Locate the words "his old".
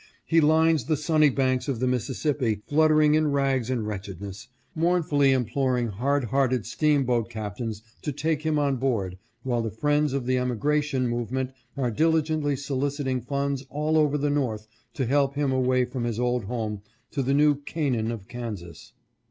16.05-16.45